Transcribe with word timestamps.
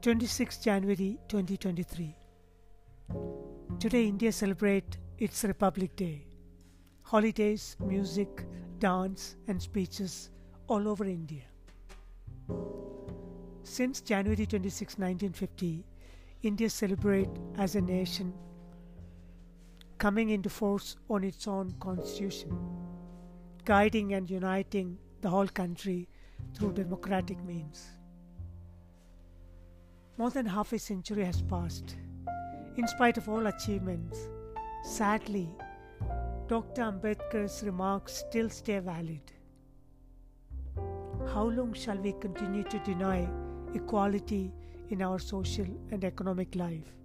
26 0.00 0.58
January 0.58 1.18
2023. 1.26 2.16
Today 3.80 4.06
India 4.06 4.30
celebrate 4.30 4.96
its 5.18 5.42
Republic 5.42 5.96
Day. 5.96 6.24
Holidays, 7.02 7.76
music, 7.80 8.46
dance 8.78 9.34
and 9.48 9.60
speeches 9.60 10.30
all 10.68 10.86
over 10.86 11.04
India. 11.04 11.42
Since 13.64 14.02
January 14.02 14.46
26, 14.46 14.98
1950, 14.98 15.84
India 16.42 16.70
celebrate 16.70 17.30
as 17.56 17.74
a 17.74 17.80
nation 17.80 18.32
coming 19.98 20.30
into 20.30 20.48
force 20.48 20.96
on 21.10 21.24
its 21.24 21.48
own 21.48 21.74
constitution, 21.80 22.56
guiding 23.64 24.14
and 24.14 24.30
uniting 24.30 24.96
the 25.22 25.28
whole 25.28 25.48
country 25.48 26.08
through 26.54 26.74
democratic 26.74 27.42
means. 27.42 27.97
More 30.18 30.30
than 30.30 30.46
half 30.46 30.72
a 30.72 30.80
century 30.80 31.24
has 31.24 31.42
passed. 31.42 31.94
In 32.76 32.88
spite 32.88 33.16
of 33.18 33.28
all 33.28 33.46
achievements, 33.46 34.18
sadly, 34.82 35.48
Dr. 36.48 36.82
Ambedkar's 36.82 37.62
remarks 37.62 38.24
still 38.28 38.50
stay 38.50 38.80
valid. 38.80 39.20
How 41.32 41.44
long 41.44 41.72
shall 41.72 41.98
we 41.98 42.14
continue 42.14 42.64
to 42.64 42.80
deny 42.80 43.28
equality 43.74 44.52
in 44.90 45.02
our 45.02 45.20
social 45.20 45.66
and 45.92 46.02
economic 46.04 46.56
life 46.56 46.96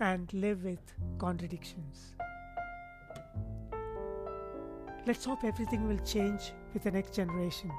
and 0.00 0.32
live 0.32 0.64
with 0.64 0.94
contradictions? 1.18 2.14
Let's 5.06 5.26
hope 5.26 5.44
everything 5.44 5.86
will 5.86 5.98
change 5.98 6.54
with 6.72 6.84
the 6.84 6.90
next 6.90 7.12
generation, 7.12 7.70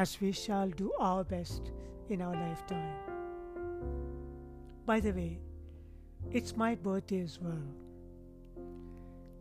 as 0.00 0.18
we 0.18 0.32
shall 0.32 0.70
do 0.70 0.90
our 0.98 1.22
best 1.22 1.72
in 2.08 2.22
our 2.22 2.34
lifetime. 2.34 2.94
By 4.86 4.98
the 4.98 5.12
way, 5.12 5.38
it's 6.30 6.56
my 6.56 6.74
birthday 6.74 7.20
as 7.20 7.38
well. 7.38 7.66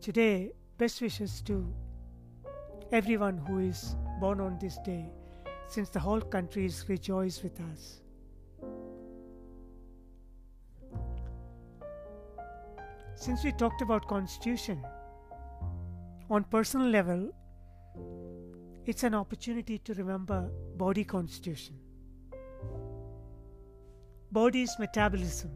Today, 0.02 0.52
best 0.78 1.02
wishes 1.02 1.42
to 1.44 1.66
everyone 2.92 3.38
who 3.38 3.60
is 3.60 3.96
born 4.20 4.42
on 4.42 4.60
this 4.60 4.78
day, 4.84 5.06
since 5.70 5.88
the 5.88 6.00
whole 6.00 6.20
country 6.20 6.66
is 6.66 6.84
rejoiced 6.90 7.42
with 7.42 7.58
us. 7.72 8.02
Since 13.16 13.46
we 13.46 13.54
talked 13.54 13.82
about 13.82 14.10
constitution, 14.10 14.86
on 16.30 16.44
personal 16.44 16.88
level, 16.88 17.30
it's 18.90 19.04
an 19.04 19.14
opportunity 19.14 19.78
to 19.78 19.94
remember 19.94 20.50
body 20.76 21.04
constitution. 21.04 21.76
Body's 24.32 24.76
metabolism, 24.80 25.52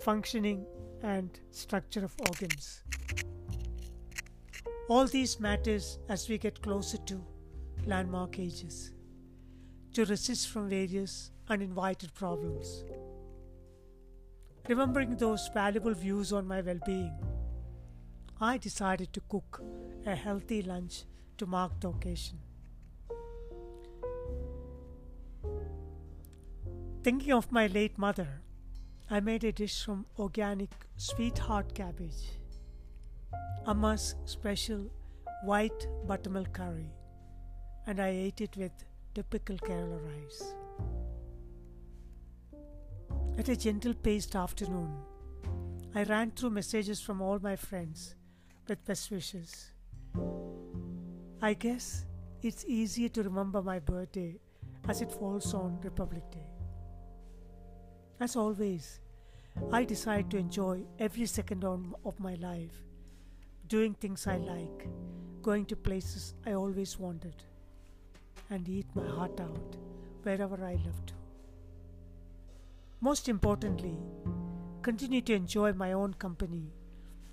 functioning 0.00 0.66
and 1.04 1.38
structure 1.52 2.04
of 2.04 2.16
organs. 2.28 2.82
All 4.88 5.06
these 5.06 5.38
matters 5.38 6.00
as 6.08 6.28
we 6.28 6.36
get 6.36 6.60
closer 6.62 6.98
to 7.12 7.24
landmark 7.86 8.40
ages, 8.40 8.90
to 9.94 10.04
resist 10.04 10.48
from 10.48 10.68
various 10.68 11.30
uninvited 11.48 12.12
problems. 12.12 12.84
Remembering 14.68 15.16
those 15.16 15.48
valuable 15.54 15.94
views 15.94 16.32
on 16.32 16.48
my 16.48 16.60
well 16.60 16.80
being, 16.84 17.16
I 18.40 18.58
decided 18.58 19.12
to 19.12 19.20
cook 19.28 19.62
a 20.04 20.16
healthy 20.16 20.62
lunch 20.62 21.04
to 21.38 21.46
mark 21.46 21.80
the 21.80 21.88
occasion. 21.88 22.38
Thinking 27.02 27.32
of 27.32 27.52
my 27.52 27.66
late 27.68 27.96
mother, 27.98 28.42
I 29.08 29.20
made 29.20 29.44
a 29.44 29.52
dish 29.52 29.84
from 29.84 30.06
organic 30.18 30.70
sweetheart 30.96 31.74
cabbage, 31.74 32.40
Amma's 33.66 34.16
special 34.24 34.90
white 35.44 35.86
buttermilk 36.06 36.52
curry, 36.52 36.90
and 37.86 38.00
I 38.00 38.08
ate 38.08 38.40
it 38.40 38.56
with 38.56 38.72
typical 39.14 39.56
Kerala 39.56 40.00
rice. 40.04 40.54
At 43.38 43.48
a 43.48 43.56
gentle 43.56 43.94
paced 43.94 44.34
afternoon, 44.34 44.96
I 45.94 46.02
ran 46.02 46.32
through 46.32 46.50
messages 46.50 47.00
from 47.00 47.22
all 47.22 47.38
my 47.38 47.54
friends 47.54 48.14
with 48.66 48.84
best 48.84 49.10
wishes. 49.10 49.70
I 51.42 51.52
guess 51.52 52.06
it's 52.42 52.64
easier 52.66 53.10
to 53.10 53.22
remember 53.22 53.60
my 53.60 53.78
birthday 53.78 54.40
as 54.88 55.02
it 55.02 55.12
falls 55.12 55.52
on 55.52 55.78
Republic 55.82 56.22
Day. 56.30 56.46
As 58.18 58.36
always, 58.36 59.00
I 59.70 59.84
decide 59.84 60.30
to 60.30 60.38
enjoy 60.38 60.84
every 60.98 61.26
second 61.26 61.62
of 61.62 62.18
my 62.18 62.36
life, 62.36 62.82
doing 63.68 63.92
things 63.92 64.26
I 64.26 64.38
like, 64.38 64.88
going 65.42 65.66
to 65.66 65.76
places 65.76 66.32
I 66.46 66.52
always 66.52 66.98
wanted, 66.98 67.36
and 68.48 68.66
eat 68.66 68.86
my 68.94 69.06
heart 69.06 69.38
out 69.38 69.76
wherever 70.22 70.64
I 70.64 70.80
love 70.86 71.04
to. 71.04 71.14
Most 73.02 73.28
importantly, 73.28 73.98
continue 74.80 75.20
to 75.20 75.34
enjoy 75.34 75.74
my 75.74 75.92
own 75.92 76.14
company 76.14 76.72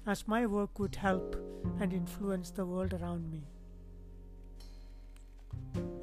as 0.05 0.27
my 0.27 0.45
work 0.45 0.77
would 0.77 0.97
help 0.97 1.37
and 1.79 1.93
influence 1.93 2.51
the 2.51 2.65
world 2.65 2.93
around 2.93 3.31
me. 3.31 3.47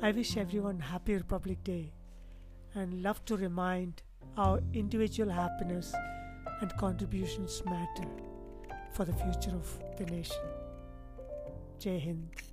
I 0.03 0.13
wish 0.13 0.39
everyone 0.39 0.81
happy 0.81 1.13
Republic 1.13 1.63
Day 1.63 1.93
and 2.75 3.03
love 3.03 3.23
to 3.27 3.37
remind 3.37 4.01
our 4.39 4.61
individual 4.73 5.31
happiness 5.31 5.93
and 6.63 6.75
contributions 6.79 7.63
matter 7.67 8.09
for 8.93 9.05
the 9.05 9.13
future 9.13 9.55
of 9.55 9.69
the 9.99 10.07
nation. 10.07 10.49
Jai 11.79 11.99
Hind. 11.99 12.50